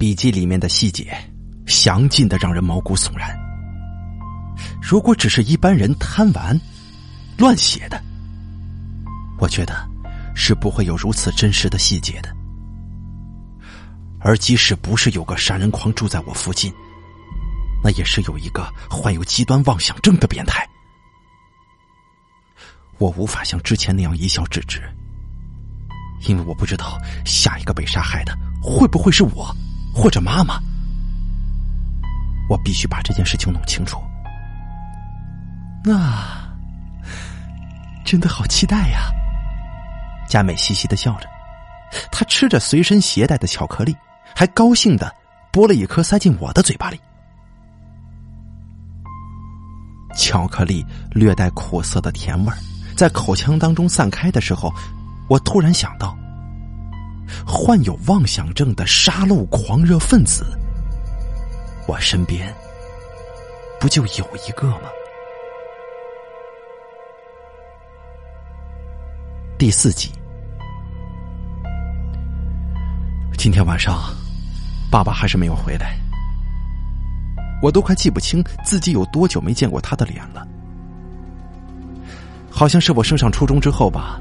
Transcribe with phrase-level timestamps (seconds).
[0.00, 1.14] 笔记里面的细节，
[1.66, 3.38] 详尽的让人毛骨悚然。
[4.80, 6.58] 如果只是一般人贪玩、
[7.36, 8.02] 乱写的，
[9.38, 9.86] 我觉得
[10.34, 12.34] 是不会有如此真实的细节的。
[14.20, 16.72] 而即使不是有个杀人狂住在我附近，
[17.84, 20.66] 那也是有一个患有极端妄想症的变态。
[22.96, 24.80] 我无法像之前那样一笑置之，
[26.26, 29.54] 因为我不知道下一个被杀害的会不会是我。
[30.00, 30.58] 或者妈妈，
[32.48, 34.00] 我必须把这件事情弄清楚。
[35.84, 36.24] 那
[38.02, 39.12] 真的好期待呀！
[40.26, 41.28] 佳美嘻嘻的笑着，
[42.10, 43.94] 她吃着随身携带的巧克力，
[44.34, 45.14] 还高兴的
[45.52, 46.98] 剥了一颗塞进我的嘴巴里。
[50.16, 52.56] 巧克力略带苦涩的甜味儿
[52.96, 54.72] 在口腔当中散开的时候，
[55.28, 56.16] 我突然想到。
[57.46, 60.44] 患有妄想症的杀戮狂热分子，
[61.86, 62.52] 我身边
[63.80, 64.90] 不就有一个吗？
[69.58, 70.10] 第四集，
[73.36, 73.98] 今天晚上，
[74.90, 75.98] 爸爸还是没有回来，
[77.60, 80.46] 我都快记不清自己有多久没见过他的脸了。
[82.50, 84.18] 好像是我升上初中之后吧，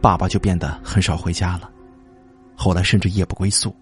[0.00, 1.70] 爸爸就变得很少回家了。
[2.64, 3.76] 后来甚至夜不归宿，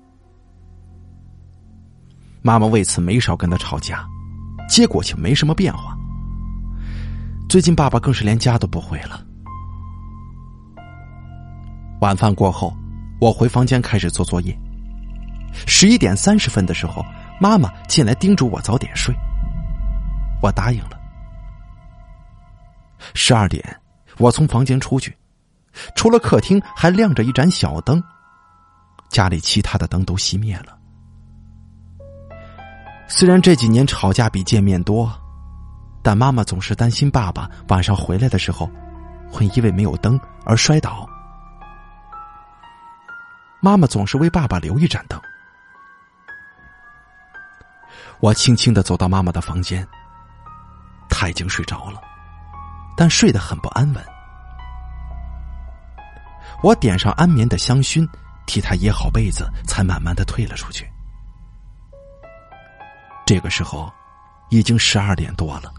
[2.43, 4.05] 妈妈为此没少跟他吵架，
[4.69, 5.97] 结果却没什么变化。
[7.49, 9.25] 最近爸爸更是连家都不回了。
[12.01, 12.77] 晚饭过后，
[13.21, 14.53] 我回房间开始做作业。
[15.65, 17.05] 十一点三十分的时候，
[17.41, 19.15] 妈妈进来叮嘱我早点睡，
[20.43, 21.01] 我答应了。
[23.15, 23.65] 十二点，
[24.19, 25.17] 我从房间出去，
[25.95, 28.03] 除了客厅还亮着一盏小灯。
[29.13, 30.77] 家里其他的灯都熄灭了。
[33.07, 35.13] 虽然这几年吵架比见面多，
[36.03, 38.69] 但妈妈总是担心爸爸晚上回来的时候
[39.31, 41.07] 会因为没有灯而摔倒。
[43.61, 45.21] 妈妈总是为爸爸留一盏灯。
[48.19, 49.87] 我轻轻的走到妈妈的房间，
[51.11, 52.01] 她已经睡着了，
[52.97, 54.03] 但睡得很不安稳。
[56.63, 58.09] 我点上安眠的香薰。
[58.47, 60.87] 替他掖好被子，才慢慢的退了出去。
[63.25, 63.91] 这个时候，
[64.51, 65.73] 已经十二点多了。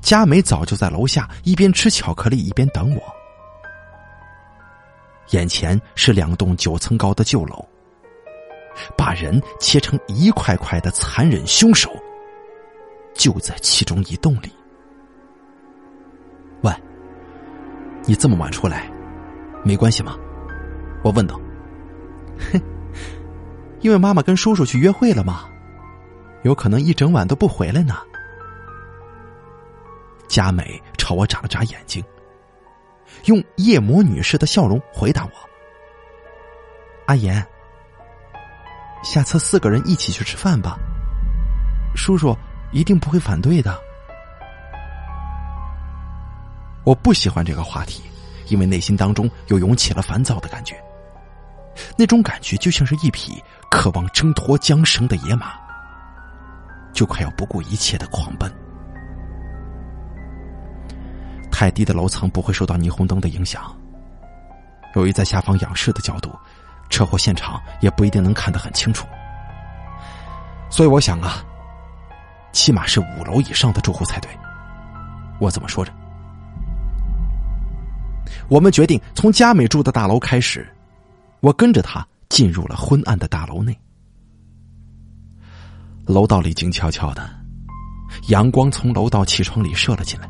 [0.00, 3.02] 佳美早就在楼下一边吃巧克力一边等我。
[5.30, 7.64] 眼前是两栋九层高的旧楼，
[8.96, 11.90] 把人切成一块块的残忍凶手，
[13.14, 14.52] 就在其中一栋里。
[16.62, 16.72] 喂，
[18.04, 18.90] 你这么晚出来，
[19.64, 20.16] 没关系吗？
[21.06, 21.40] 我问道
[22.50, 22.60] ：“哼，
[23.78, 25.48] 因为妈妈跟叔叔去约会了嘛，
[26.42, 27.94] 有可能一整晚都不回来呢。”
[30.26, 32.02] 佳美朝我眨了眨眼睛，
[33.26, 35.30] 用夜魔女士的笑容回答我
[37.06, 37.40] ：“阿言，
[39.04, 40.76] 下次四个人一起去吃饭吧，
[41.94, 42.36] 叔叔
[42.72, 43.80] 一定不会反对的。”
[46.82, 48.02] 我不喜欢这个话题，
[48.48, 50.76] 因为内心当中又涌起了烦躁的感觉。
[51.96, 55.52] 那种感觉就像是一匹渴望挣脱缰绳的野马，
[56.92, 58.50] 就快要不顾一切的狂奔。
[61.50, 63.74] 太低的楼层不会受到霓虹灯的影响，
[64.94, 66.30] 由于在下方仰视的角度，
[66.90, 69.06] 车祸现场也不一定能看得很清楚。
[70.68, 71.44] 所以我想啊，
[72.52, 74.30] 起码是五楼以上的住户才对。
[75.38, 75.92] 我怎么说着？
[78.48, 80.66] 我们决定从佳美住的大楼开始。
[81.46, 83.78] 我跟着他进入了昏暗的大楼内，
[86.04, 87.30] 楼道里静悄悄的，
[88.30, 90.28] 阳光从楼道气窗里射了进来，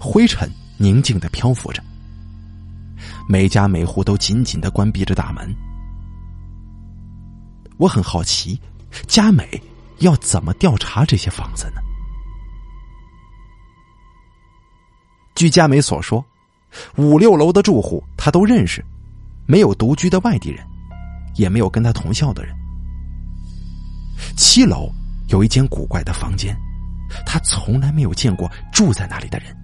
[0.00, 1.84] 灰尘宁静的漂浮着，
[3.28, 5.54] 每家每户都紧紧的关闭着大门。
[7.76, 8.58] 我很好奇，
[9.06, 9.62] 佳美
[9.98, 11.82] 要怎么调查这些房子呢？
[15.34, 16.24] 据佳美所说，
[16.96, 18.82] 五六楼的住户她都认识。
[19.46, 20.64] 没有独居的外地人，
[21.36, 22.54] 也没有跟他同校的人。
[24.36, 24.90] 七楼
[25.28, 26.56] 有一间古怪的房间，
[27.24, 29.56] 他从来没有见过住在那里的人。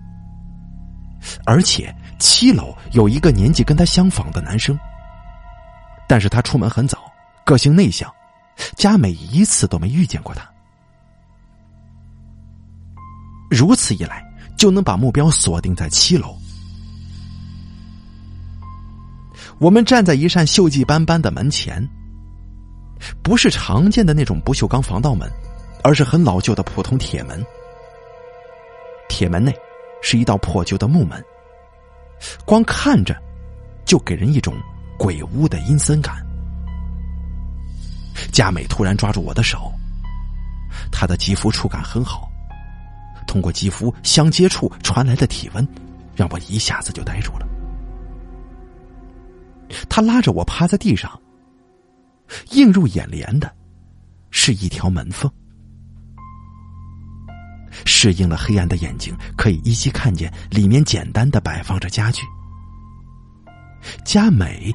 [1.44, 4.78] 而且七楼有一个年纪跟他相仿的男生，
[6.08, 6.98] 但是他出门很早，
[7.44, 8.12] 个性内向，
[8.76, 10.48] 佳美一次都没遇见过他。
[13.50, 14.24] 如此一来，
[14.56, 16.36] 就能把目标锁定在七楼。
[19.62, 21.88] 我们站在一扇锈迹斑斑的门前，
[23.22, 25.30] 不是常见的那种不锈钢防盗门，
[25.84, 27.40] 而是很老旧的普通铁门。
[29.08, 29.54] 铁门内
[30.02, 31.24] 是一道破旧的木门，
[32.44, 33.16] 光看着
[33.84, 34.52] 就给人一种
[34.98, 36.16] 鬼屋的阴森感。
[38.32, 39.72] 佳美突然抓住我的手，
[40.90, 42.28] 她的肌肤触感很好，
[43.28, 45.64] 通过肌肤相接触传来的体温，
[46.16, 47.46] 让我一下子就呆住了。
[49.88, 51.20] 他拉着我趴在地上，
[52.50, 53.54] 映入眼帘的
[54.30, 55.30] 是一条门缝。
[57.86, 62.22] 适应了黑暗的眼睛可以依稀看见里面简单的摆放着家具。
[64.04, 64.72] 佳美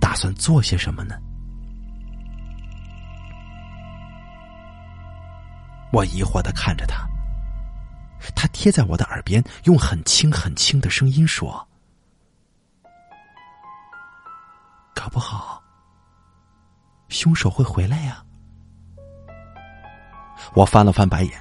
[0.00, 1.14] 打算做些什么呢？
[5.92, 7.06] 我疑惑的看着他，
[8.34, 11.68] 他贴在我的耳边，用很轻很轻的声音说
[15.02, 15.62] ：“搞不好，
[17.08, 18.22] 凶手会回来呀。”
[20.52, 21.32] 我翻了翻白眼，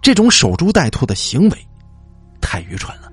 [0.00, 1.68] 这种守株待兔的行为
[2.40, 3.10] 太愚蠢了。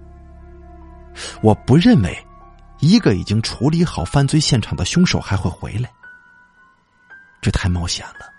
[1.42, 2.16] 我不认为
[2.78, 5.92] 一个已经处理好犯罪现场的凶手还会回来，
[7.42, 8.32] 这太冒险了。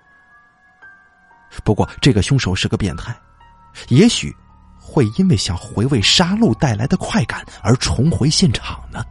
[1.65, 3.13] 不过，这个凶手是个变态，
[3.89, 4.33] 也许
[4.79, 9.05] 会因为想回味杀戮带来的快感而重回现场呢。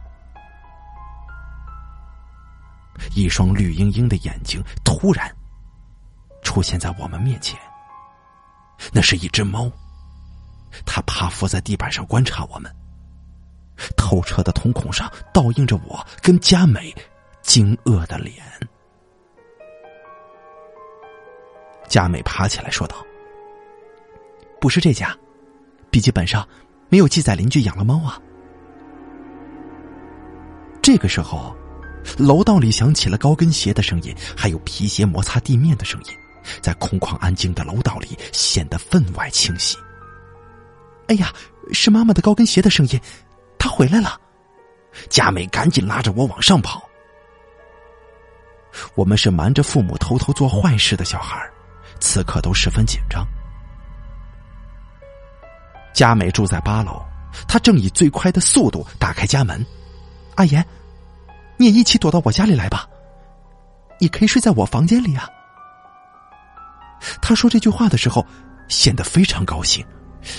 [3.14, 5.30] 一双绿莹莹的眼睛突然
[6.42, 7.58] 出现在我们面前，
[8.92, 9.70] 那是一只猫，
[10.86, 12.74] 它趴伏在地板上观察我们，
[13.96, 16.94] 透彻的瞳孔上倒映着我跟佳美
[17.42, 18.36] 惊愕的脸。
[21.88, 22.96] 佳美爬起来说道
[24.60, 25.16] ：“不是这家，
[25.90, 26.46] 笔记本上
[26.88, 28.20] 没有记载邻居养了猫啊。”
[30.80, 31.54] 这个时候，
[32.18, 36.14] 楼道里响起了高跟鞋的声音，还有皮鞋摩擦地面的声音，
[36.60, 39.76] 在空旷安静的楼道里显得分外清晰。
[41.08, 41.32] 哎呀，
[41.72, 43.00] 是妈妈的高跟鞋的声音，
[43.58, 44.20] 她回来了！
[45.08, 46.82] 佳美赶紧拉着我往上跑。
[48.94, 51.44] 我们是瞒着父母偷偷做坏事的小孩
[51.98, 53.26] 此刻都十分紧张。
[55.92, 57.02] 佳美住在八楼，
[57.48, 59.64] 她正以最快的速度打开家门。
[60.36, 60.64] 阿言，
[61.60, 62.88] 你也一起躲到我家里来吧，
[63.98, 65.28] 你可以睡在我房间里啊。
[67.20, 68.24] 他说这句话的时候，
[68.66, 69.84] 显得非常高兴，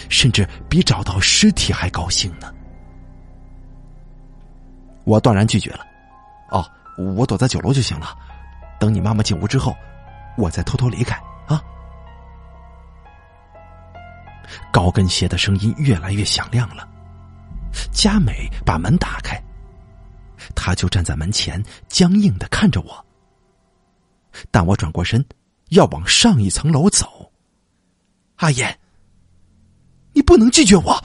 [0.09, 2.51] 甚至比找到尸体还高兴呢。
[5.03, 5.85] 我断然拒绝了。
[6.49, 8.17] 哦，我躲在九楼就行了，
[8.79, 9.75] 等你妈妈进屋之后，
[10.39, 11.15] 我再偷偷离开。
[11.45, 11.61] 啊！
[14.73, 16.87] 高跟鞋的声音越来越响亮了。
[17.91, 19.39] 佳美把门打开，
[20.55, 23.05] 他就站在门前，僵硬的看着我。
[24.49, 25.25] 但我转过身，
[25.69, 27.31] 要往上一层楼走。
[28.37, 28.79] 阿言，
[30.13, 31.03] 你不能拒绝我！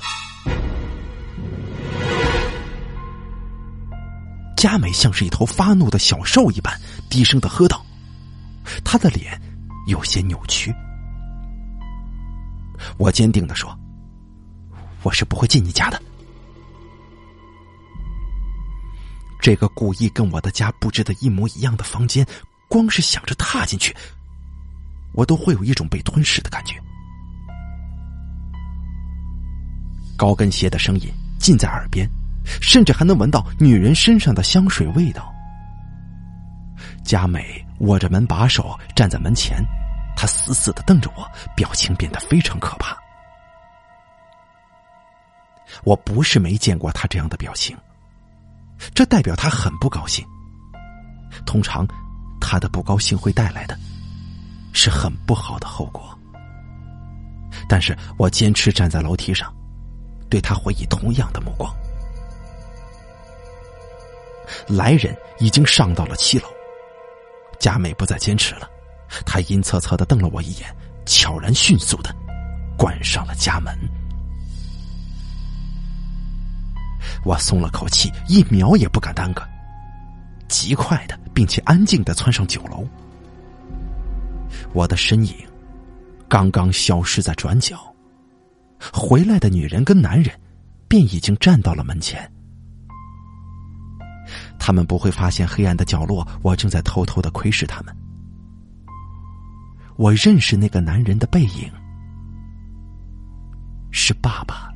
[4.57, 6.81] 佳美像是一头发怒的小兽一般，
[7.11, 7.85] 低声的喝道
[8.85, 9.41] ：“她的脸。”
[9.87, 10.75] 有些扭曲，
[12.99, 13.73] 我坚定的说
[15.05, 16.03] ：“我是不会进你家的。”
[19.47, 22.27] 这个故意跟我的家布置的一模一样的房间，
[22.69, 23.95] 光是想着踏进去，
[25.13, 26.75] 我都会有一种被吞噬的感觉。
[30.17, 32.11] 高跟鞋的声音近在耳边，
[32.61, 35.33] 甚至还能闻到女人身上的香水味道。
[37.05, 37.65] 佳美。
[37.81, 39.59] 握着门把手站在门前，
[40.17, 42.97] 她死死的瞪着我，表情变得非常可怕。
[45.85, 47.77] 我不是没见过他这样的表情，
[48.95, 50.25] 这代表他很不高兴。
[51.45, 51.87] 通常，
[52.41, 53.79] 他的不高兴会带来的
[54.73, 56.17] 是很不好的后果。
[57.69, 59.53] 但是我坚持站在楼梯上，
[60.31, 61.75] 对他回以同样的目光。
[64.69, 66.47] 来人已经上到了七楼。
[67.59, 68.69] 佳美不再坚持了，
[69.25, 72.15] 她阴恻恻的瞪了我一眼，悄然迅速的
[72.77, 73.75] 关上了家门。
[77.25, 79.43] 我松了口气，一秒也不敢耽搁，
[80.49, 82.87] 极快的并且安静的窜上九楼。
[84.73, 85.35] 我的身影
[86.29, 87.79] 刚刚消失在转角，
[88.93, 90.35] 回来的女人跟男人
[90.89, 92.31] 便已经站到了门前。
[94.59, 97.97] 他们不会发现黑暗的角落，我正在偷偷的窥视他们。
[99.97, 101.71] 我认识那个男人的背影，
[103.91, 104.69] 是爸爸，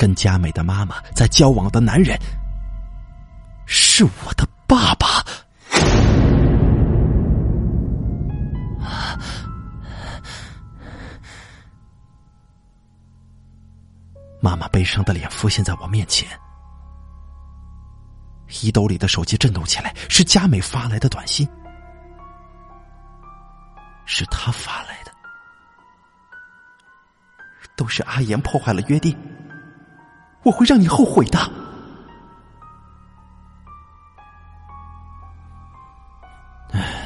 [0.00, 2.18] 跟佳美的妈妈在交往的男人
[3.66, 5.22] 是我的爸爸。
[14.40, 16.26] 妈妈悲伤的脸浮现在我面前。
[18.62, 21.46] 衣兜里的手机震动起来，是佳美发来的短信。
[24.06, 25.12] 是他发来的。
[27.76, 29.14] 都是阿言破坏了约定。
[30.42, 31.38] 我会让你后悔的。
[36.72, 37.04] 唉，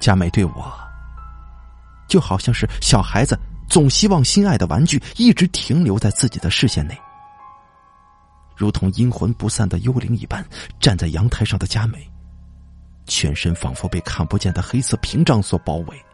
[0.00, 0.72] 佳美对我，
[2.08, 3.38] 就好像是小孩子。
[3.68, 7.00] 总希望心爱的玩具一直停留在自己的视线内，
[8.54, 10.44] 如同阴魂不散的幽灵一般
[10.78, 12.06] 站在阳台上的佳美，
[13.06, 16.04] 全身仿佛被看不见的黑色屏障所包围，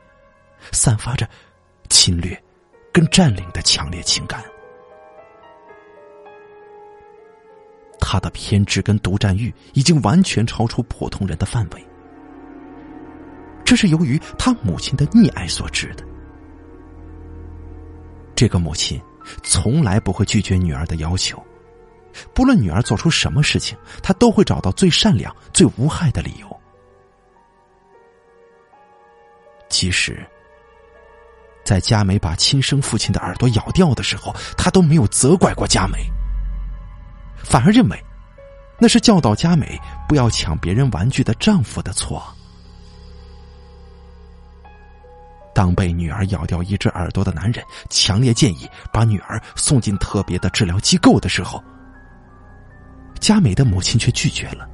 [0.71, 1.29] 散发着
[1.89, 2.41] 侵略
[2.93, 4.41] 跟占领的强烈情感。
[8.11, 11.87] 他的偏执跟独占欲已经完全超出普通人的范围，
[13.67, 16.03] 这是由于他母亲的溺爱所致的。
[18.35, 18.99] 这个母亲
[19.43, 21.39] 从来不会拒绝女儿的要求，
[22.33, 26.61] 不论女儿做出什么事情，她都会找到最善良、最无害的理由。
[29.69, 30.27] 即使
[31.63, 35.99] 在佳美把亲生父亲的耳朵咬掉的时候，她都没有责怪过佳美，
[37.43, 38.05] 反而认为
[38.79, 42.23] 那是教导佳美不要抢别人玩具的丈夫的错。
[45.55, 51.61] 当被女儿咬掉一只耳朵的男人强烈建议把女儿送进特别的治疗机构的时候，
[53.19, 54.69] 佳美的母亲却拒绝了。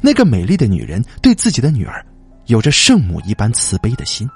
[0.00, 2.04] 那个美丽的女人对自己的女儿
[2.46, 4.30] 有着圣母一般慈悲的心，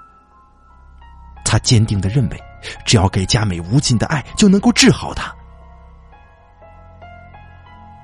[1.45, 2.41] 她坚定的认为，
[2.85, 5.33] 只要给佳美无尽的爱，就能够治好她。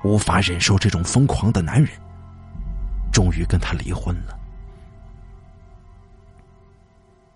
[0.07, 1.91] 无法忍受这种疯狂的男人，
[3.11, 4.39] 终于跟他离婚了。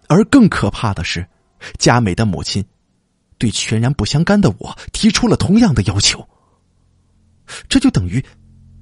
[0.07, 1.27] 而更可怕的是，
[1.77, 2.65] 佳美的母亲
[3.37, 6.25] 对全然不相干的我提出了同样的要求。
[7.67, 8.23] 这就等于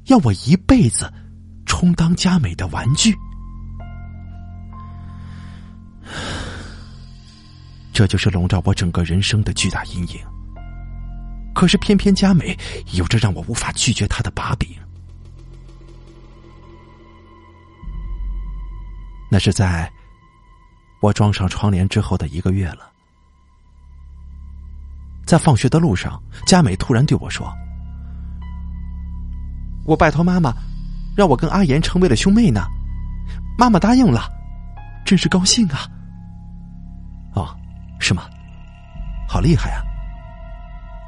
[0.06, 1.12] 要我一辈子
[1.66, 3.16] 充当佳美的玩具。
[7.92, 10.39] 这就是笼罩我整个人生的巨大阴影。
[11.54, 12.58] 可是偏偏佳美
[12.94, 14.70] 有着让我无法拒绝她的把柄。
[19.32, 19.92] 那是在。
[21.02, 22.92] 我装上窗帘之后的一个月了，
[25.26, 27.50] 在放学的路上，佳美突然对我说
[29.88, 30.54] ：“我拜托妈妈，
[31.16, 32.68] 让我跟阿言成为了兄妹呢。”
[33.58, 34.30] 妈妈答应了，
[35.06, 35.88] 真是高兴啊！
[37.34, 37.58] 哦，
[37.98, 38.24] 是吗？
[39.26, 39.80] 好厉害啊！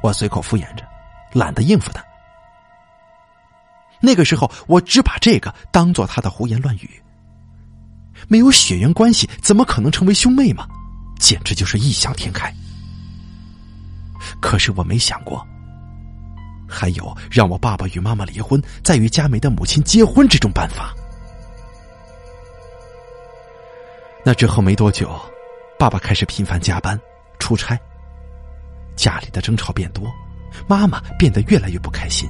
[0.02, 0.84] 我随口敷衍着，
[1.32, 2.04] 懒得应付他。
[4.00, 7.02] 那个时候，我只把这个当做他的胡言乱语。
[8.28, 10.66] 没有血缘关系，怎么可能成为兄妹嘛？
[11.18, 12.52] 简直就是异想天开。
[14.40, 15.46] 可是我没想过，
[16.68, 20.92] 还有让我爸爸与妈妈离婚，再与佳美的母亲结婚这种办法。
[24.24, 25.20] 那之后没多久，
[25.78, 27.00] 爸爸开始频繁加班、
[27.38, 27.78] 出差，
[28.96, 30.12] 家里的争吵变多，
[30.68, 32.28] 妈妈变得越来越不开心。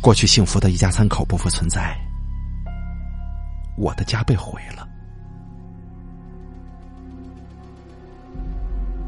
[0.00, 1.96] 过去幸福的一家三口不复存在。
[3.76, 4.88] 我的家被毁了，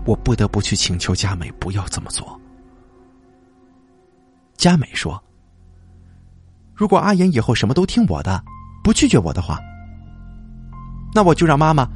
[0.05, 2.39] 我不得不去请求佳美不要这么做。
[4.57, 5.23] 佳美说
[6.75, 8.45] ：“如果阿言以后什么都听我的，
[8.83, 9.59] 不拒绝我的话，
[11.15, 11.89] 那我就让妈妈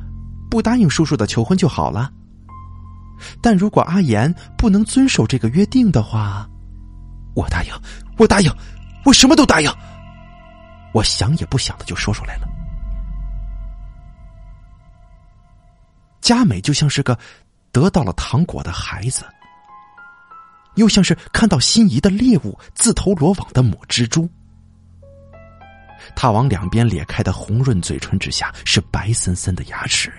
[0.48, 2.10] 不答应叔叔的求婚就好了。
[3.42, 6.48] 但如果阿言不能遵守这个约定的话，
[7.34, 7.72] 我答应，
[8.18, 8.52] 我答应，
[9.04, 9.70] 我什么都答应。
[10.92, 12.48] 我想也不想的就说出来了。”
[16.20, 17.18] 佳美就像是个
[17.72, 19.24] 得到了糖果的孩子，
[20.76, 24.28] 又像是看到心仪的猎物自投罗网的母蜘蛛。
[26.14, 30.12] 他往两边咧开的红润嘴唇之下是白森森的牙齿。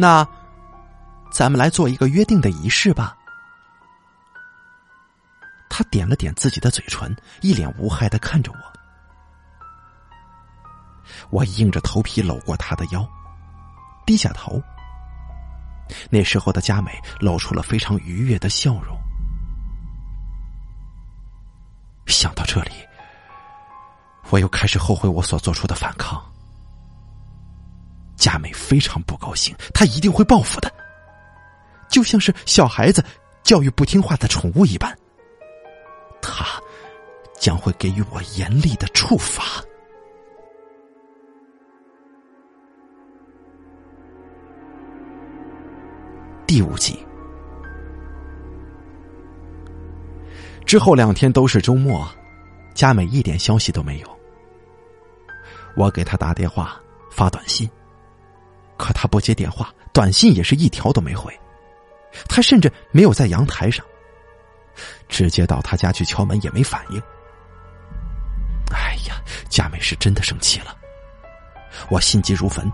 [0.00, 0.24] 那，
[1.28, 3.18] 咱们来做一个约定的仪式吧。
[5.68, 8.58] 他点了点自己的嘴唇，一脸无害的看着我。
[11.30, 13.04] 我硬着头皮搂过他的腰。
[14.06, 14.62] 低下头，
[16.08, 18.96] 那时候的佳美露出了非常愉悦的笑容。
[22.06, 22.70] 想到这里，
[24.30, 26.24] 我又开始后悔我所做出的反抗。
[28.18, 30.70] 佳美非常不高兴，她一定会报复的，
[31.88, 33.02] 就像是小孩子
[33.42, 34.92] 教育不听话的宠物一般，
[36.20, 36.44] 她
[37.38, 39.62] 将会给予我严厉的处罚。
[46.46, 46.98] 第五集。
[50.64, 52.06] 之后两天都是周末，
[52.74, 54.18] 佳美一点消息都没有。
[55.76, 56.78] 我给她打电话、
[57.10, 57.70] 发短信，
[58.78, 61.38] 可她不接电话，短信也是一条都没回。
[62.26, 63.84] 她甚至没有在阳台上，
[65.08, 67.02] 直接到她家去敲门也没反应。
[68.72, 69.20] 哎呀，
[69.50, 70.74] 佳美是真的生气了，
[71.90, 72.70] 我心急如焚。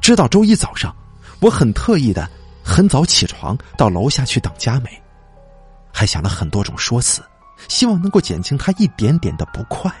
[0.00, 0.94] 知道周一早上，
[1.40, 2.28] 我很特意的
[2.64, 5.02] 很早起床到楼下去等佳美。
[5.92, 7.22] 还想了很多种说辞，
[7.68, 9.92] 希望能够减轻她一点点的不快。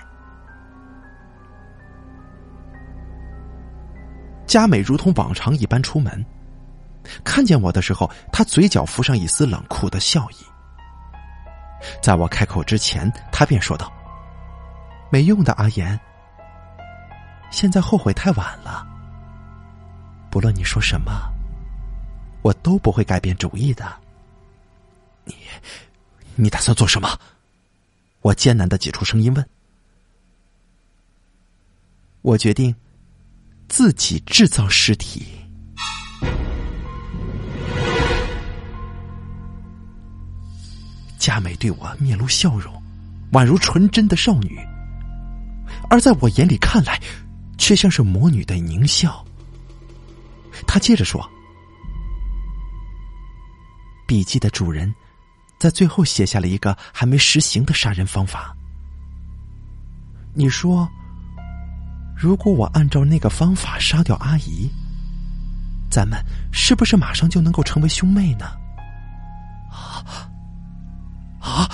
[4.52, 6.22] 佳美如同往常一般出门，
[7.24, 10.44] 看见我的时候，她嘴角浮上一丝冷酷的笑意。
[12.02, 13.90] 在我开口之前，她便说道
[15.10, 15.98] ：“没用的，阿言，
[17.50, 18.86] 现在后悔太晚了。
[20.30, 21.32] 不论你说什么，
[22.42, 23.90] 我都不会改变主意的。”
[25.24, 25.34] 你，
[26.34, 27.18] 你打算做什么？
[28.20, 29.48] 我艰难的挤出声音问。
[32.20, 32.76] 我决定
[33.72, 35.24] 自己制造尸体。
[41.18, 42.70] 佳美对我面露笑容，
[43.32, 44.60] 宛如纯真的少女，
[45.88, 47.00] 而在我眼里看来，
[47.56, 49.24] 却像是魔女的狞笑。
[50.66, 51.26] 她接着说
[54.06, 54.94] ：“笔记的主人。”
[55.58, 58.54] 在最后写下了一个还没实行的杀人方法。
[60.34, 60.90] 你说，
[62.14, 64.70] 如果我按照那个方法杀掉阿姨，
[65.90, 68.46] 咱们是不是马上就能够成为兄妹呢？
[69.70, 70.04] 啊
[71.40, 71.68] 啊！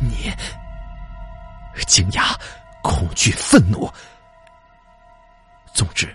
[0.00, 0.32] 你
[1.86, 2.34] 惊讶、
[2.82, 3.90] 恐惧、愤怒，
[5.74, 6.08] 总之，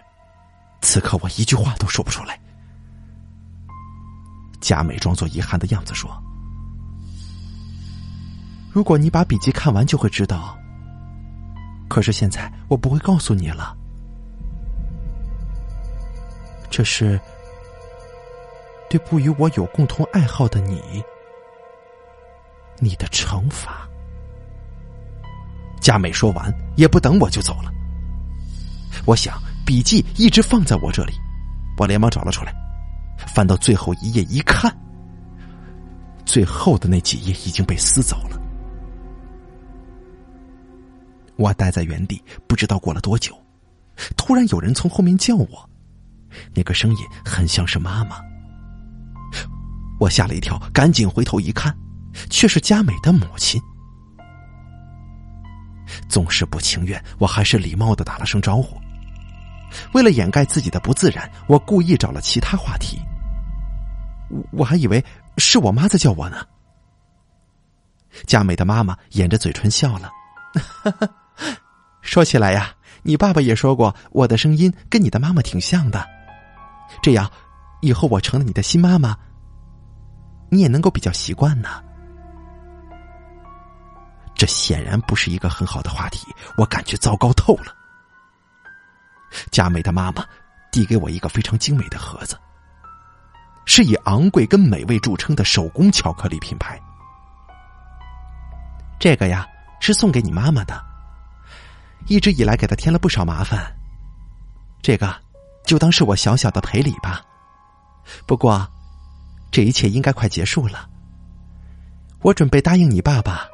[0.82, 2.40] 此刻我一句话都说不出来。
[4.60, 6.10] 佳美装作遗憾的样子说
[8.72, 10.58] ：“如果你把笔记看完，就会知道。
[11.94, 13.78] 可是现在我不会告诉你了。
[16.72, 17.20] 这是
[18.90, 20.82] 对不与我有共同爱好的你，
[22.80, 23.88] 你的惩罚。”
[25.80, 27.72] 佳美说完，也不等我就走了。
[29.06, 31.14] 我想笔记一直放在我这里，
[31.78, 32.52] 我连忙找了出来。
[33.28, 34.76] 翻到最后一页一看，
[36.26, 38.42] 最后的那几页已经被撕走了。
[41.44, 43.38] 我待在原地，不知道过了多久，
[44.16, 45.70] 突然有人从后面叫我，
[46.56, 48.16] 那个声音很像是妈妈。
[50.00, 51.78] 我吓了一跳，赶紧回头一看，
[52.30, 53.62] 却是佳美的母亲。
[56.08, 58.80] 总是不情愿，我还是礼貌的打了声招呼。
[59.92, 62.98] 为了掩盖自己的不自然，我故意找了其他话题。
[64.54, 65.04] 我还以为
[65.38, 66.38] 是我妈在叫我呢。
[68.26, 70.10] 佳美的妈妈掩着嘴唇笑了，
[72.04, 76.06] 说起来呀，你爸爸也说过我的声音跟你的妈妈挺像的，
[77.02, 77.28] 这样
[77.82, 79.18] 以后我成了你的新妈妈，
[80.50, 81.82] 你也能够比较习惯呢。
[84.36, 87.74] 这显然不是一个很好的话题，我感觉糟糕透了。
[89.50, 90.24] 佳美的妈妈
[90.72, 92.38] 递给我一个非常精美的盒子。
[93.66, 96.78] 是以昂贵跟美味著称的手工巧克力品牌。
[99.00, 99.48] 这个呀
[99.80, 100.84] 是送给你妈妈的，
[102.08, 103.74] 一直以来给他添了不少麻烦。
[104.82, 105.14] 这个
[105.66, 107.24] 就当是我小小的赔礼吧。
[108.26, 108.68] 不过，
[109.52, 110.90] 这一切应该快结束了。
[112.22, 113.48] 我准备答应你爸爸。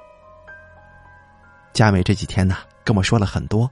[1.74, 3.70] 佳美这几天呢跟我说了很多，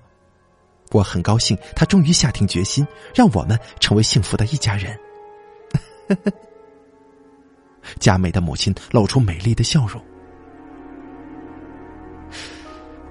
[0.92, 4.98] 我很高兴，她终于下定决心让我们成为幸福的一家人。
[8.00, 10.02] 佳美的母亲露出美丽的笑容。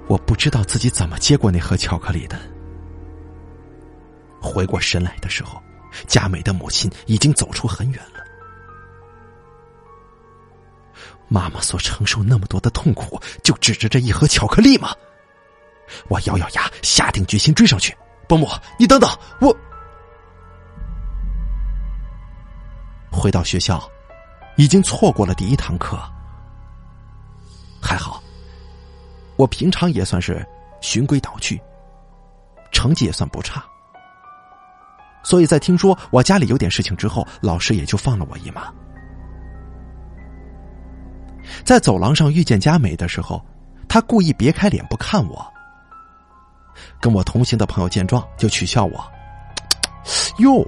[0.08, 2.38] 我不知道自己怎么接过那盒巧克力的。
[4.40, 5.60] 回过神来的时候，
[6.06, 8.24] 佳美的母亲已经走出很远了。
[11.28, 14.94] 妈妈所承受那么多的痛苦，就指着这一盒巧克力吗？
[16.08, 17.96] 我咬咬牙，下定决心追上去。
[18.28, 19.56] 伯母，你等等，我。
[23.10, 23.82] 回到学校，
[24.56, 25.98] 已经错过了第一堂课。
[27.80, 28.22] 还好，
[29.36, 30.44] 我平常也算是
[30.80, 31.60] 循规蹈矩，
[32.72, 33.62] 成绩也算不差，
[35.22, 38.72] 所以在听说我家里有点事情之后，老师也就放了我一马。
[41.64, 43.44] 在走廊上遇见佳美的时候，
[43.88, 45.46] 她故意别开脸不看我。
[47.00, 49.04] 跟我同行的朋友见状就取笑我
[50.38, 50.66] ：“哟，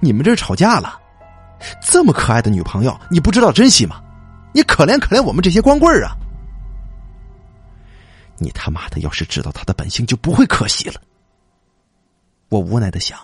[0.00, 1.00] 你们这吵架了？”
[1.80, 4.00] 这么可爱的女朋友，你不知道珍惜吗？
[4.52, 6.16] 你可怜可怜我们这些光棍啊！
[8.38, 11.00] 你他妈的，要是知道他的本性，就不会可惜了。
[12.48, 13.18] 我无奈的想，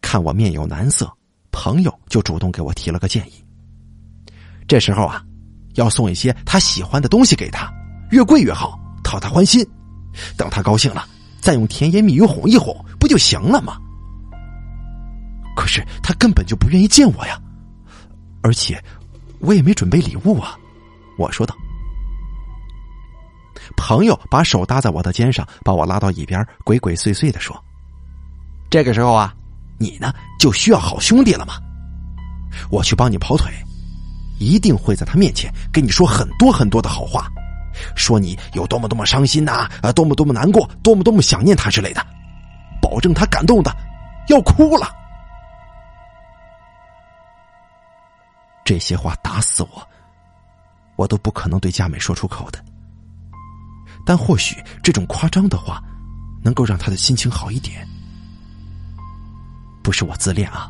[0.00, 1.10] 看我面有难色，
[1.50, 3.44] 朋友就主动给我提了个建议。
[4.68, 5.24] 这时候啊，
[5.74, 7.72] 要送一些他喜欢的东西给他，
[8.10, 9.66] 越贵越好，讨他欢心。
[10.36, 11.08] 等他高兴了，
[11.40, 13.78] 再用甜言蜜语哄一哄，不就行了吗？
[15.56, 17.40] 可是他根本就不愿意见我呀，
[18.42, 18.82] 而且
[19.38, 20.58] 我也没准备礼物啊。
[21.16, 21.54] 我说道。
[23.80, 27.58] 朋友把手搭在我的肩上，把我拉到一边，鬼鬼祟祟的说
[28.68, 29.34] ：“这个时候啊，
[29.78, 31.54] 你呢就需要好兄弟了吗？
[32.70, 33.50] 我去帮你跑腿，
[34.38, 37.26] 一定会在他面前跟你说很多很多的好话，
[37.96, 42.06] 说你有多么多么伤心呐，啊，多么多么难过，多么多么想念他之类的，
[42.82, 43.74] 保证他感动的
[44.28, 44.94] 要哭了。
[48.62, 49.88] 这些话打死我，
[50.96, 52.62] 我都不可能对佳美说出口的。”
[54.10, 55.80] 但或许这种夸张的话，
[56.42, 57.86] 能够让他的心情好一点。
[59.84, 60.68] 不是我自恋啊，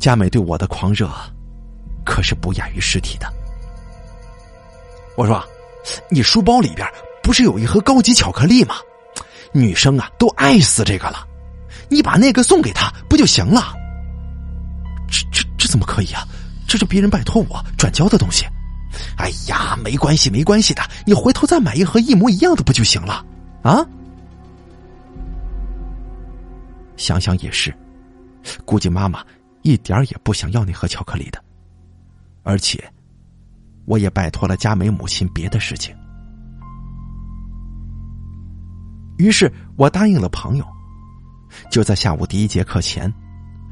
[0.00, 1.06] 佳美对我的狂热，
[2.02, 3.30] 可是不亚于尸体的。
[5.18, 5.46] 我说，
[6.08, 6.88] 你书包里边
[7.22, 8.76] 不是有一盒高级巧克力吗？
[9.52, 11.28] 女生啊都爱死这个了，
[11.90, 13.74] 你把那个送给她不就行了？
[15.10, 16.26] 这这这怎么可以啊？
[16.66, 18.46] 这是别人拜托我转交的东西。
[19.22, 23.24] 哎呀，没关系，没关系的，你回头再买一盒一模一样的不就行了？
[23.62, 23.86] 啊？
[26.96, 27.72] 想想也是，
[28.64, 29.24] 估计妈妈
[29.62, 31.40] 一点也不想要那盒巧克力的，
[32.42, 32.82] 而且，
[33.84, 35.94] 我也拜托了佳美母亲别的事情。
[39.18, 40.66] 于是我答应了朋友，
[41.70, 43.12] 就在下午第一节课前，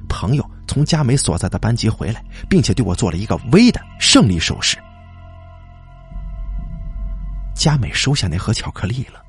[0.09, 4.79] 朋友从佳美所在的班级回来，并且对我做了一个微的胜利手势。
[7.55, 9.23] 佳美收下那盒巧克力了。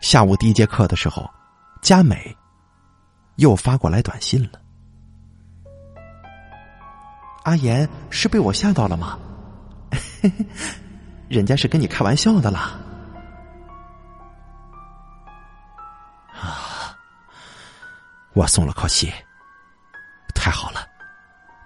[0.00, 1.28] 下午第一节课的时候，
[1.82, 2.36] 佳美
[3.36, 4.60] 又发过来短信了。
[7.44, 9.18] 阿言是被我吓到了吗？
[11.28, 12.78] 人家是跟你开玩笑的啦。
[16.34, 16.96] 啊！
[18.32, 19.12] 我松了口气，
[20.34, 20.86] 太好了，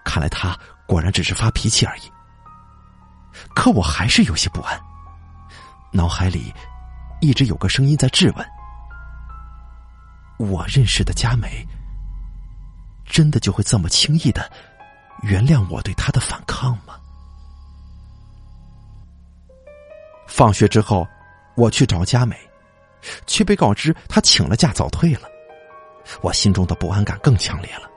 [0.04, 2.13] 看来他果然只是发脾气而已。
[3.54, 4.80] 可我还是有些不安，
[5.92, 6.52] 脑海里
[7.20, 8.46] 一直有个声音在质问：
[10.38, 11.66] 我认识的佳美，
[13.04, 14.50] 真的就会这么轻易的
[15.22, 16.94] 原谅我对她的反抗吗？
[20.26, 21.06] 放学之后，
[21.54, 22.36] 我去找佳美，
[23.26, 25.28] 却被告知她请了假早退了，
[26.22, 27.90] 我心中的不安感更强烈了。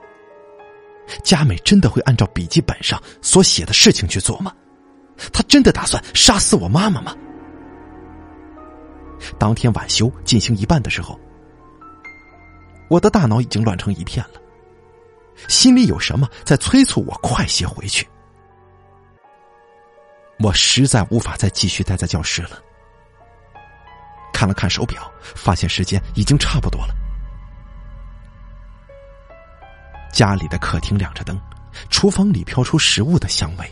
[1.24, 4.54] 佳美真的会按照笔记本上所写的事情去做吗？
[5.32, 7.14] 他真的打算杀死我妈妈吗？
[9.38, 11.18] 当天晚修进行一半的时候，
[12.88, 14.40] 我的大脑已经乱成一片了，
[15.48, 18.06] 心里有什么在催促我快些回去。
[20.38, 22.62] 我实在无法再继续待在教室了。
[24.32, 26.94] 看了看手表，发现时间已经差不多了。
[30.12, 31.36] 家里的客厅亮着灯，
[31.90, 33.68] 厨房里飘出食物的香味。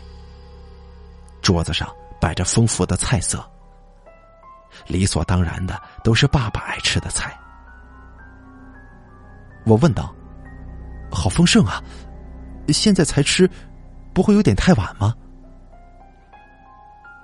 [1.41, 1.87] 桌子上
[2.19, 3.43] 摆着丰富的菜色，
[4.87, 7.37] 理所当然的都是爸爸爱吃的菜。
[9.65, 10.13] 我问道
[11.11, 11.81] ：“好丰盛啊，
[12.69, 13.49] 现在才吃，
[14.13, 15.13] 不会有点太晚吗？”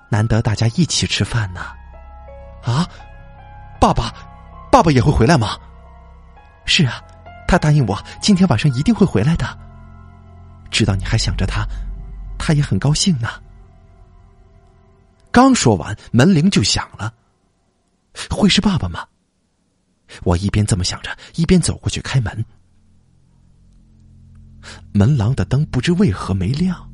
[0.09, 1.61] 难得大家一起吃饭呢。
[2.63, 2.87] 啊，
[3.79, 4.13] 爸爸，
[4.71, 5.57] 爸爸也会回来吗？
[6.65, 7.01] 是啊，
[7.47, 9.45] 他答应我今天晚上一定会回来的。
[10.69, 11.65] 知道你还想着他，
[12.37, 13.27] 他也很高兴呢。
[15.33, 17.11] 刚说完，门铃就响了。
[18.29, 19.03] 会是爸爸吗？
[20.21, 22.45] 我一边这么想着，一边走过去开门。
[24.93, 26.87] 门廊的灯不知为何没亮，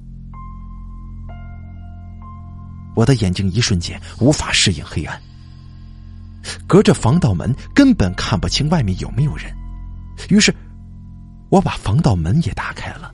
[2.96, 5.22] 我的眼睛一瞬间无法适应黑暗。
[6.66, 9.54] 隔着防盗门根本看不清外面有没有人，
[10.30, 10.56] 于是
[11.50, 13.14] 我把防盗门也打开了。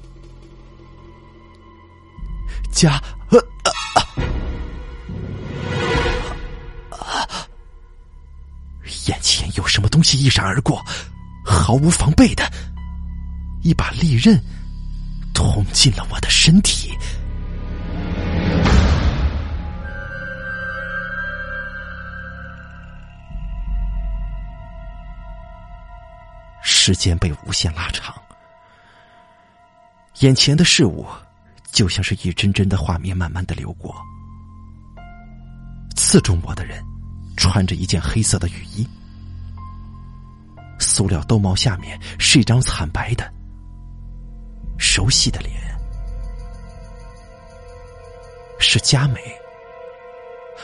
[2.72, 3.02] 家。
[3.32, 3.42] 眼
[9.76, 10.82] 什么东西一闪而过，
[11.44, 12.50] 毫无防备的
[13.62, 14.42] 一把利刃
[15.34, 16.98] 捅进了我的身体。
[26.64, 28.16] 时间被无限拉长，
[30.20, 31.06] 眼前的事物
[31.70, 33.94] 就像是一帧帧的画面，慢慢的流过。
[35.98, 36.82] 刺中我的人
[37.36, 38.88] 穿着一件黑色的雨衣，
[40.96, 43.30] 塑料兜帽下面是一张惨白的、
[44.78, 45.52] 熟悉的脸，
[48.60, 49.20] 是佳美，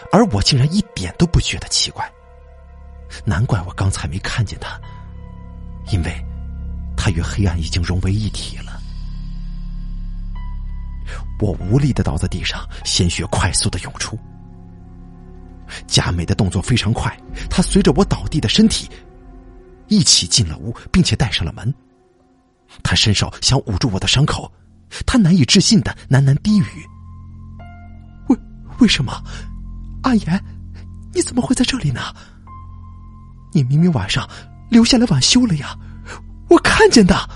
[0.09, 2.09] 而我竟然一点都不觉得奇怪。
[3.25, 4.79] 难怪我刚才没看见他，
[5.91, 6.25] 因为
[6.95, 8.79] 他与黑暗已经融为一体了。
[11.41, 14.17] 我无力的倒在地上，鲜血快速的涌出。
[15.87, 17.13] 佳美的动作非常快，
[17.49, 18.89] 她随着我倒地的身体
[19.91, 21.71] 一起进了屋，并且带上了门。
[22.81, 24.49] 他伸手想捂住我的伤口，
[25.05, 26.65] 他难以置信的喃喃低语
[28.29, 28.37] ：“为
[28.79, 29.21] 为什么？
[30.03, 30.41] 阿言，
[31.13, 31.99] 你怎么会在这里呢？”
[33.51, 34.25] 你明明晚上
[34.69, 35.77] 留下来晚修了呀，
[36.49, 37.29] 我看见的。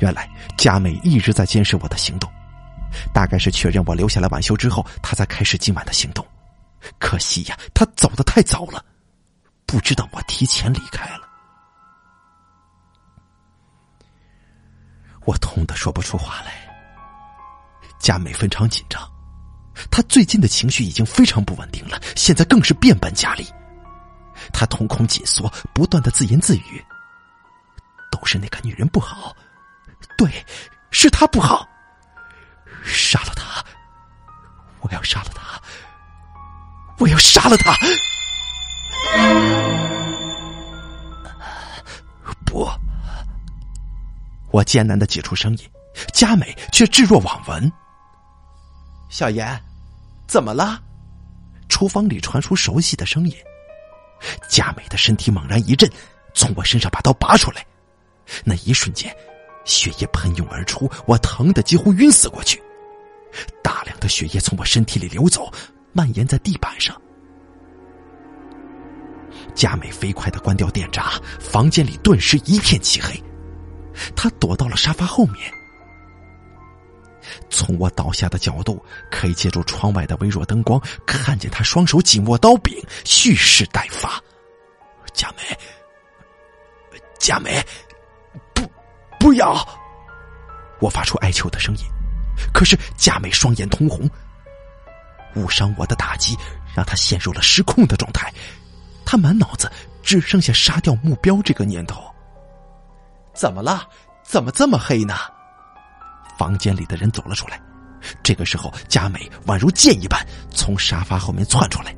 [0.00, 2.30] 原来佳美一直在监视我的行动，
[3.12, 6.26] 大概是确认我留下来晚修之后，她才开始今晚的行动。
[6.98, 8.82] 可惜呀，她走的太早了，
[9.72, 11.26] 不知道我提前离开了。
[15.24, 16.52] 我痛的说不出话来。
[17.98, 19.00] 佳美非常紧张，
[19.90, 23.46] 她最近的情绪已经非常不稳定了，现在更是变本加厉。
[24.52, 26.84] 她瞳孔紧缩，不断的自言自语
[28.12, 29.34] ：“都是那个女人不好，
[30.18, 30.44] 对，
[30.90, 31.66] 是她不好。
[32.84, 33.64] 杀了她！
[34.80, 35.58] 我要杀了她！
[36.98, 37.74] 我要杀了她！”
[44.52, 45.70] 我艰难的挤出声音，
[46.12, 47.72] 佳美却置若罔闻。
[49.08, 49.60] 小妍，
[50.28, 50.80] 怎么了？
[51.68, 53.34] 厨房里传出熟悉的声音。
[54.48, 55.90] 佳美的身体猛然一震，
[56.34, 57.66] 从我身上把刀拔出来。
[58.44, 59.14] 那一瞬间，
[59.64, 62.62] 血液喷涌而出，我疼得几乎晕死过去。
[63.62, 65.50] 大量的血液从我身体里流走，
[65.92, 66.94] 蔓延在地板上。
[69.54, 73.20] 佳美飞快的关掉电闸，房间里顿时一片漆黑。
[74.14, 75.52] 他躲到了沙发后面。
[77.48, 84.20] 从我倒下的角度，可以借助窗外的微弱灯光，看见他双手紧握刀柄，蓄势待发。
[85.12, 85.56] 佳美，
[87.18, 87.64] 佳美，
[88.54, 88.68] 不，
[89.20, 89.66] 不要！
[90.80, 91.84] 我发出哀求的声音，
[92.52, 94.10] 可是佳美双眼通红。
[95.36, 96.36] 误伤我的打击
[96.74, 98.32] 让他陷入了失控的状态，
[99.04, 99.70] 他满脑子
[100.02, 102.11] 只剩下杀掉目标这个念头。
[103.34, 103.88] 怎么了？
[104.22, 105.14] 怎么这么黑呢？
[106.38, 107.60] 房间里的人走了出来，
[108.22, 111.94] 这个时候，佳美宛如箭一般从沙发后面窜出来，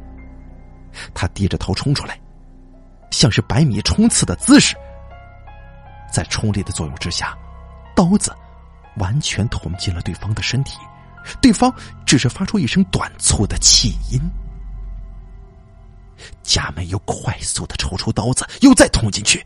[1.14, 2.20] 她低着头冲出来，
[3.10, 4.74] 像是百米冲刺的姿势。
[6.12, 7.36] 在冲力的作用之下，
[7.94, 8.34] 刀子
[8.96, 10.78] 完全捅进了对方的身体，
[11.40, 11.72] 对方
[12.06, 14.20] 只是发出一声短促的气音。
[16.42, 19.44] 佳美又快速的抽出刀子，又再捅进去，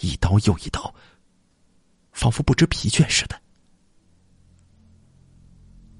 [0.00, 0.94] 一刀又一刀，
[2.12, 3.40] 仿佛不知疲倦似的。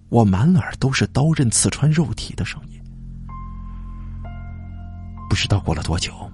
[0.09, 2.81] 我满耳都是刀刃刺穿肉体的声音，
[5.29, 6.31] 不知道过了多久，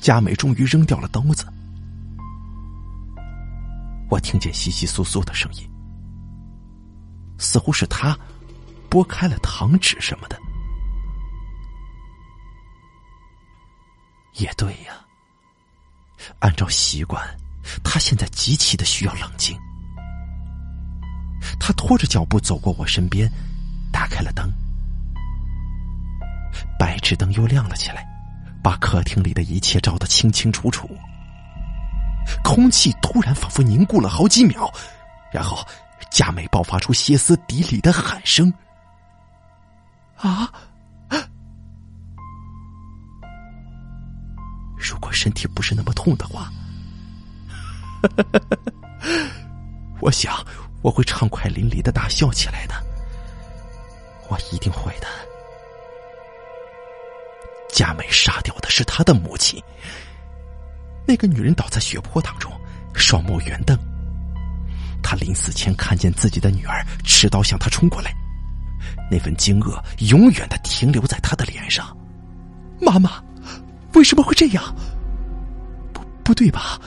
[0.00, 1.46] 佳美终于扔掉了刀子。
[4.08, 5.68] 我听见窸窸窣窣的声音，
[7.38, 8.16] 似乎是他
[8.88, 10.38] 拨开了糖纸什么的。
[14.34, 15.01] 也对呀，
[16.40, 17.22] 按照习惯，
[17.82, 19.58] 他现在极其的需要冷静。
[21.58, 23.30] 他拖着脚步走过我身边，
[23.92, 24.50] 打开了灯，
[26.78, 28.06] 白炽灯又亮了起来，
[28.62, 30.88] 把客厅里的一切照得清清楚楚。
[32.44, 34.72] 空气突然仿佛凝固了好几秒，
[35.32, 35.58] 然后
[36.10, 38.52] 佳美爆发出歇斯底里的喊声
[40.16, 40.48] ：“啊！
[44.82, 46.50] 如果身体不是那么痛的话，
[50.00, 50.34] 我想。”
[50.82, 52.74] 我会畅快淋漓的大笑起来的，
[54.28, 55.06] 我一定会的。
[57.72, 59.62] 佳美杀掉的是他的母亲，
[61.06, 62.50] 那个女人倒在血泊当中，
[62.94, 63.78] 双目圆瞪。
[65.04, 68.12] 他临死前看见自己的女儿持刀向他冲过来，
[69.08, 71.96] 那份惊愕永远的停留在他的脸上。
[72.80, 73.22] 妈妈，
[73.94, 74.74] 为什么会这样？
[75.92, 76.80] 不，不对吧？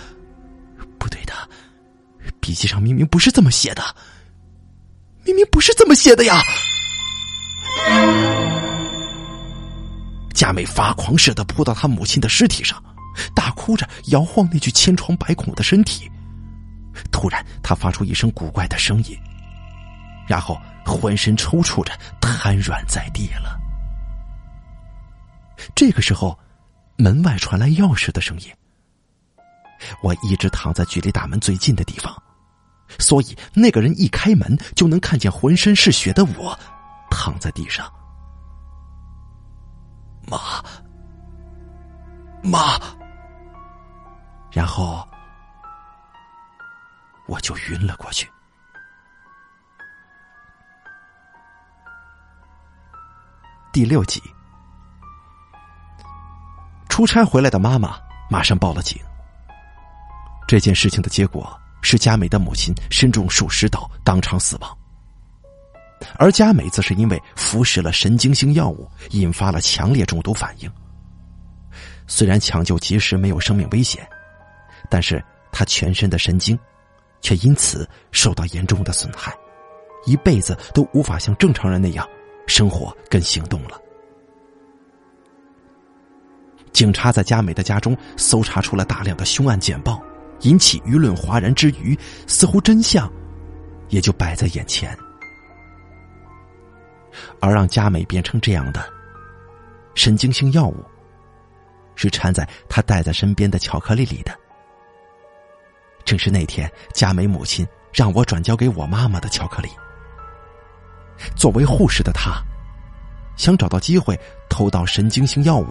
[0.98, 1.34] 不对的
[2.40, 3.84] 笔记上明明不是这么写的，
[5.24, 6.42] 明明不是这么写的呀！
[10.34, 12.84] 佳美发狂似的扑到他母亲的尸体上，
[13.34, 16.12] 大哭着摇晃那具千疮百孔的身体。
[17.12, 19.18] 突然，他发出一声古怪的声音，
[20.28, 23.60] 然后浑身抽搐着瘫软在地了。
[25.74, 26.38] 这个时候，
[26.98, 28.54] 门外传来钥匙的声音。
[30.02, 32.16] 我一直躺在距离大门最近的地方，
[32.98, 36.58] 所以那个人一开门就能看见浑身是血的我
[37.12, 37.92] 躺在地上。
[40.28, 40.64] 妈，
[42.42, 42.80] 妈，
[44.52, 45.08] 然后
[47.28, 48.28] 我就晕了过去。
[53.72, 54.22] 第六集，
[56.96, 58.98] 出差回来的妈妈马上报了警。
[60.48, 64.78] 这件事情的结果是佳美的母亲身中数十刀，当场死亡。
[66.18, 70.72] 而佳美则是因为服食了神经性药物，引发了强烈中毒反应。
[72.08, 74.08] 虽然抢救及时没有生命危险，
[74.90, 76.58] 但是她全身的神经
[77.20, 79.36] 却因此受到严重的损害，
[80.06, 82.08] 一辈子都无法像正常人那样
[82.48, 83.82] 生活跟行动了。
[86.76, 90.04] 警察在佳美的家中搜查出了大量的凶案简报。
[90.42, 93.10] 引起舆论哗然之余，似乎真相
[93.88, 94.96] 也就摆在眼前。
[97.40, 98.86] 而让佳美变成这样的
[99.94, 100.84] 神经性药物，
[101.96, 104.38] 是掺在她带在身边的巧克力里的。
[106.04, 109.70] 正是那天佳美母亲让我转交给我妈妈的巧克力。
[111.38, 112.44] 作为护士的她，
[113.38, 115.68] 想找到机会偷到神经性药物，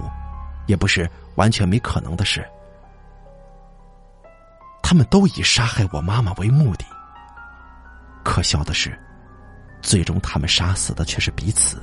[0.66, 2.44] 也不是完全没可能的事。
[4.83, 6.85] 他们都以杀害我妈妈为目的。
[8.22, 8.98] 可笑的是，
[9.83, 11.83] 最终他们杀死的却是彼此。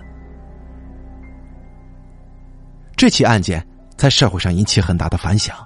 [2.96, 3.66] 这起案件
[3.98, 5.58] 在社会上引起很大的反响，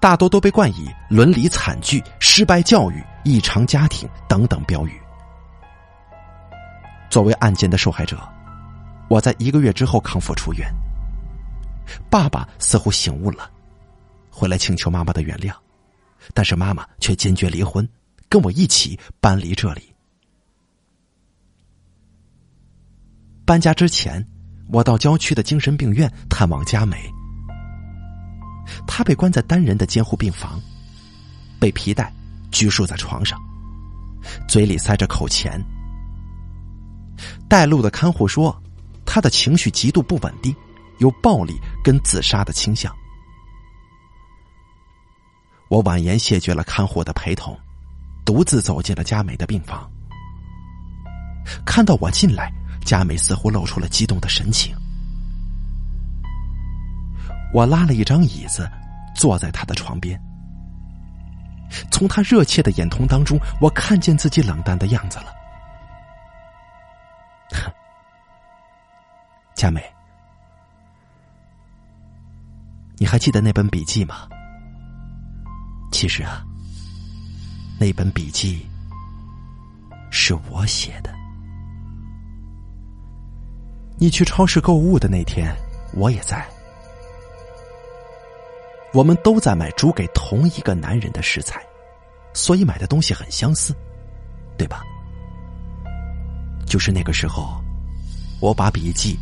[0.00, 5.00] 大多都被冠以“伦理惨剧”“失败教育”“异常家庭”等等标语。
[7.08, 8.18] 作为案件的受害者，
[9.08, 10.66] 我在一个月之后康复出院。
[12.10, 13.50] 爸爸似乎醒悟了，
[14.30, 15.52] 回来请求妈妈的原谅。
[16.34, 17.88] 但是妈妈却坚决离婚，
[18.28, 19.94] 跟我一起搬离这里。
[23.44, 24.26] 搬家之前，
[24.70, 27.10] 我到郊区的精神病院探望佳美。
[28.86, 30.60] 她被关在单人的监护病房，
[31.58, 32.12] 被皮带
[32.50, 33.40] 拘束在床上，
[34.46, 35.58] 嘴里塞着口钱。
[37.48, 38.54] 带路的看护说，
[39.06, 40.54] 她的情绪极度不稳定，
[40.98, 42.94] 有暴力跟自杀的倾向。
[45.68, 47.58] 我婉言谢绝了看护的陪同，
[48.24, 49.90] 独自走进了佳美的病房。
[51.64, 52.52] 看到我进来，
[52.84, 54.74] 佳美似乎露出了激动的神情。
[57.52, 58.70] 我拉了一张椅子，
[59.14, 60.18] 坐在她的床边。
[61.90, 65.34] 从她热切的眼瞳当中，我看见自己冷淡的样子了。
[67.50, 67.70] 哼，
[69.54, 69.82] 佳美，
[72.98, 74.28] 你还记得那本笔记吗？
[75.92, 76.44] 其实啊，
[77.78, 78.66] 那本笔记
[80.10, 81.14] 是我写的。
[83.98, 85.54] 你去超市购物的那天，
[85.94, 86.46] 我也在。
[88.92, 91.64] 我们都在买煮给同一个男人的食材，
[92.32, 93.74] 所以买的东西很相似，
[94.56, 94.82] 对吧？
[96.66, 97.62] 就是那个时候，
[98.40, 99.18] 我把笔记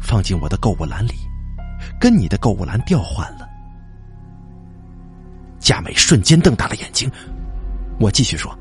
[0.00, 1.14] 放进我的购物篮里，
[2.00, 3.48] 跟你的购物篮调换了。
[5.58, 7.10] 佳美瞬间瞪大了眼睛，
[7.98, 8.56] 我继续说：“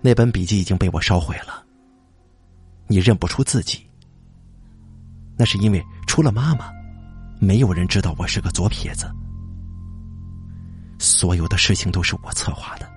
[0.00, 1.64] 那本笔记已经被我烧毁了。
[2.86, 3.84] 你认不出自己，
[5.36, 6.70] 那是因为除了妈妈，
[7.40, 9.10] 没有人知道我是个左撇子。
[10.98, 12.88] 所有的事情都是我策划的，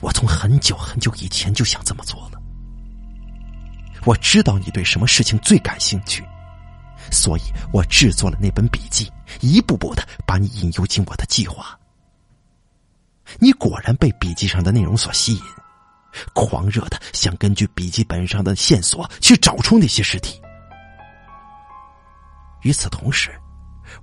[0.00, 2.40] 我从很久很久以前就想这么做了。
[4.04, 6.24] 我知道你对什么事情最感兴趣。”
[7.12, 7.42] 所以
[7.72, 11.78] 我制作了那本笔记，一步步的把你引诱进我的计划。
[13.38, 15.42] 你果然被笔记上的内容所吸引，
[16.34, 20.40] 狂热的想根据笔记本上的线索去找出那些尸体。
[22.62, 23.30] 与此同时，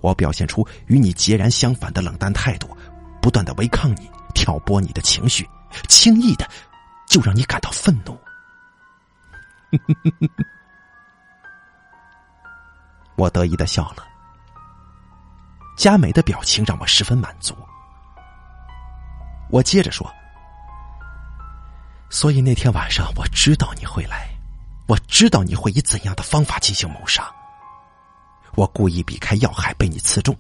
[0.02, 2.76] 我表现出与你截然相反的冷淡态度，
[3.22, 5.48] 不断的违抗你，挑拨你的情绪，
[5.88, 6.48] 轻易的
[7.08, 8.18] 就让你感到愤怒。
[13.20, 14.08] 我得意的笑了，
[15.76, 17.54] 佳美的表情让我十分满足。
[19.50, 20.10] 我接着说
[22.10, 24.30] ：“所以那天晚上，我知道你会来，
[24.88, 27.30] 我知道你会以怎样的方法进行谋杀。
[28.56, 30.34] 我故意避开要害，被你刺中。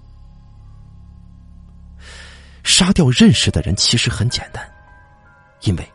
[2.63, 4.65] 杀掉认识的人其实很简单，
[5.63, 5.93] 因为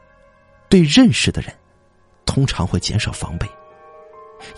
[0.68, 1.50] 对认识的人，
[2.26, 3.48] 通常会减少防备，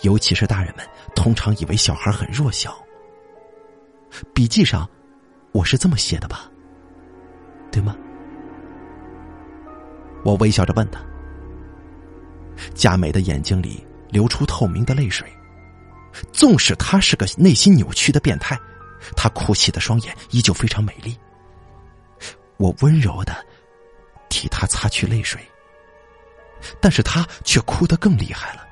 [0.02, 2.76] 尤其是大人们通常以为小孩很弱小。
[4.32, 4.88] 笔记上
[5.52, 6.50] 我是这么写的吧？
[7.70, 7.96] 对吗？
[10.24, 11.00] 我微笑着问他。
[12.74, 15.30] 佳美的眼睛里流出透明的泪水，
[16.32, 18.58] 纵使她是个内心扭曲的变态，
[19.14, 21.16] 她哭泣的双眼依旧非常美丽。
[22.56, 23.36] 我温柔的
[24.30, 25.40] 替她擦去泪水，
[26.80, 28.65] 但是她却哭得更厉害了。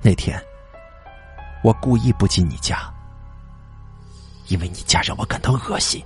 [0.00, 0.40] 那天，
[1.62, 2.92] 我故意不进你家，
[4.46, 6.02] 因为你家让我感到恶心。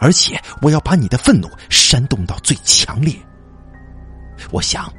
[0.00, 3.14] 而且我要把你的愤怒煽动到最强烈。
[4.50, 4.92] 我想，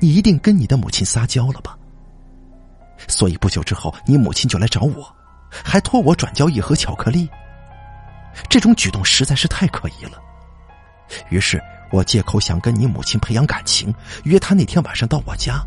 [0.00, 1.76] 你一定跟你的母亲撒娇了吧？
[3.08, 5.12] 所以不久之后，你母亲就来找我，
[5.50, 7.28] 还托我转交一盒巧克力。
[8.48, 10.22] 这种举动实在是太可疑了。
[11.30, 13.92] 于是我借口想跟你母亲培养感情，
[14.24, 15.64] 约她那天晚上到我家。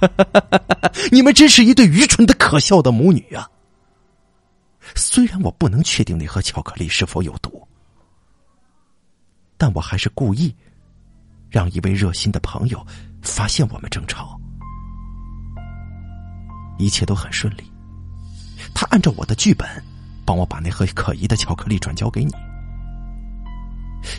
[1.12, 3.48] 你们真是一对愚蠢的、可笑的母女啊！
[4.96, 7.66] 虽然我不能确定那盒巧克力是否有毒，
[9.56, 10.54] 但我还是故意
[11.48, 12.84] 让一位热心的朋友
[13.22, 14.40] 发现我们争吵。
[16.78, 17.70] 一切都很顺利，
[18.74, 19.68] 他按照我的剧本，
[20.24, 22.32] 帮我把那盒可疑的巧克力转交给你。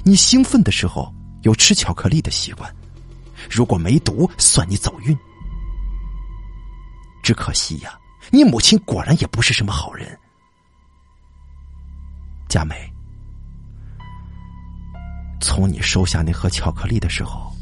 [0.03, 1.11] 你兴奋的时候
[1.41, 2.71] 有吃巧克力的习惯，
[3.49, 5.17] 如果没毒，算你走运。
[7.21, 7.97] 只可惜呀，
[8.31, 10.17] 你母亲果然也不是什么好人。
[12.47, 12.75] 佳美，
[15.39, 17.55] 从你收下那盒巧克力的时候，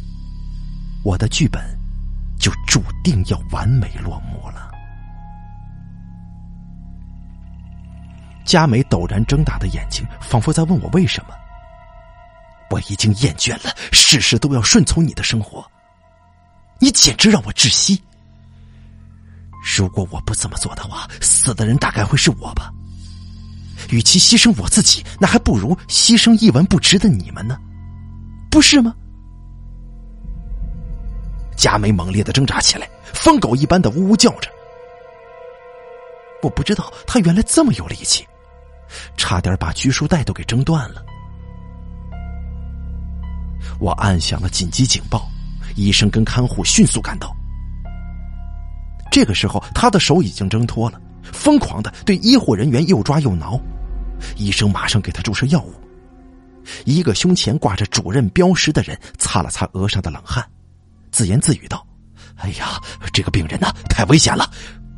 [1.04, 1.64] 我的剧本
[2.40, 4.72] 就注定要完美落幕了。
[8.46, 11.36] 佳美陡然睁大的眼睛，仿佛在问我为什么。
[12.72, 15.64] 我已经厌倦了事事都要顺从你的生活，
[16.80, 18.02] 你简直让我窒息。
[19.62, 22.72] 如果我不这么做的话，死的人大概会是我吧。
[23.90, 27.58] 与其牺牲我自己，那还不如牺牲一文不值的你们呢，
[28.50, 28.94] 不是吗？
[31.56, 34.50] 佳美猛烈的挣扎起来，疯狗一般的呜呜叫着。
[36.42, 38.26] 我不知道他原来这么有力气，
[39.18, 41.04] 差点把拘束带都给挣断了。
[43.78, 45.30] 我按响了紧急警报，
[45.76, 47.36] 医生跟看护迅速赶到。
[49.12, 53.60] 这个时候，他的手已经挣脱了，疯狂的对医护人员又抓又挠。
[54.36, 55.74] 医生马上给他注射药物。
[56.86, 60.46] 一个胸前挂着主任标识的人擦了擦额上的冷汗，
[61.12, 61.84] 自言自语道
[62.38, 62.80] ：“哎呀，
[63.12, 64.48] 这个病人呐，太危险了，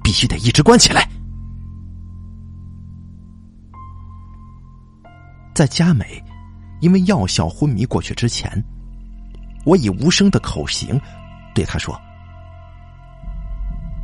[0.03, 1.07] 必须得一直关起来。”
[5.53, 6.21] 在佳美
[6.81, 8.51] 因为药效昏迷过去之前，
[9.63, 10.99] 我以无声的口型
[11.53, 11.97] 对他说：“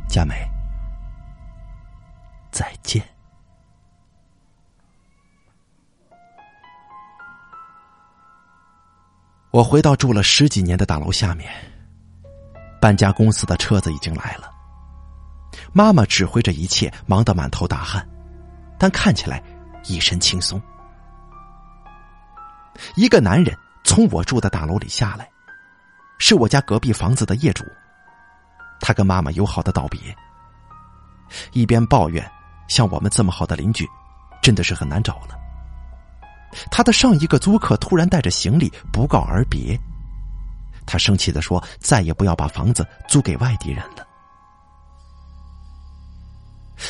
[0.08, 0.34] 佳美，
[2.50, 3.02] 再见。”
[9.50, 11.50] 我回到住了十几年的大楼下面，
[12.80, 14.50] 搬家公司的车子已经来了。
[15.72, 18.06] 妈妈指挥着一切，忙得满头大汗，
[18.78, 19.42] 但看起来
[19.84, 20.60] 一身轻松。
[22.94, 25.28] 一个男人从我住的大楼里下来，
[26.18, 27.64] 是我家隔壁房子的业主。
[28.80, 30.00] 他跟妈妈友好的道别，
[31.52, 32.30] 一边抱怨
[32.68, 33.86] 像我们这么好的邻居，
[34.42, 35.36] 真的是很难找了。
[36.70, 39.78] 他的上一个租客突然带着行李不告而别，
[40.86, 44.06] 他生气的说：“再也不要把房子租给外地人了。”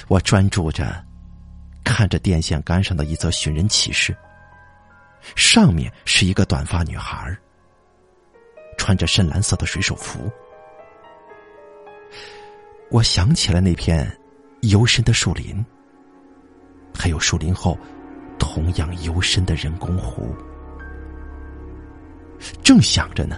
[0.06, 1.04] 我专注着
[1.82, 4.16] 看着电线杆上的一则寻人启事，
[5.34, 7.36] 上面是一个短发女孩，
[8.76, 10.30] 穿着深蓝色的水手服。
[12.90, 14.10] 我想起了那片
[14.62, 15.64] 幽深的树林，
[16.94, 17.78] 还有树林后。
[18.40, 20.32] 同样幽深的人工湖，
[22.62, 23.36] 正想着呢，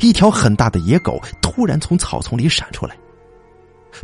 [0.00, 2.96] 一条很大的野狗突然从草丛里闪出来。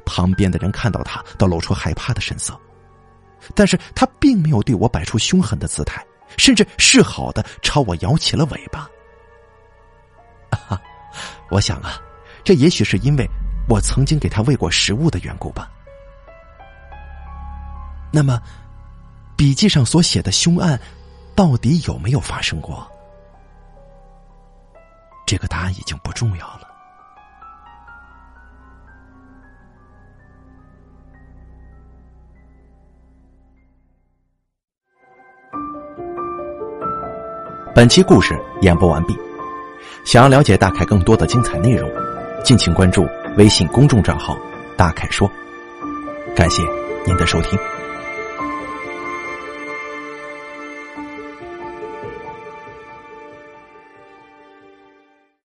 [0.05, 2.61] 旁边的人看到它，都露出害怕的神色，
[3.55, 6.05] 但是它并没有对我摆出凶狠的姿态，
[6.37, 8.91] 甚至示好的朝我摇起了尾巴。
[10.51, 10.81] 啊，
[11.51, 12.01] 我想啊，
[12.43, 13.25] 这也许是因为
[13.69, 15.71] 我曾经给他喂过食物的缘故吧。
[18.13, 18.41] 那么
[19.37, 20.81] 笔记上所写的凶案
[21.35, 22.87] 到底有没有发生过？
[25.27, 26.61] 这个答案已经不重要了。
[37.75, 39.15] 本期故事演播完毕，
[40.05, 41.91] 想要了解大凯更多的精彩内容，
[42.43, 43.07] 敬请关注。
[43.37, 44.39] 微信公众账号
[44.77, 45.31] “大凯说”。
[46.35, 46.63] 感谢
[47.07, 47.76] 您的收听。